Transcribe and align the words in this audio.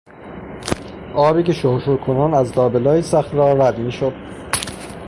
آبی 1.15 1.43
که 1.43 1.53
شر 1.53 1.79
شر 1.79 1.97
کنان 1.97 2.33
از 2.33 2.57
لابهلای 2.57 3.01
صخرهها 3.01 3.53
رد 3.53 3.79
میشد 3.79 4.13